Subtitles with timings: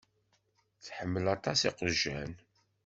[0.85, 2.31] Tḥemmel aṭas iqjan.